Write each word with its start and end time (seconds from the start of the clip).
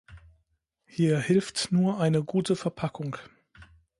Hier 0.87 1.19
hilft 1.19 1.71
nur 1.71 1.99
eine 1.99 2.23
gute 2.23 2.55
Verpackung. 2.55 3.17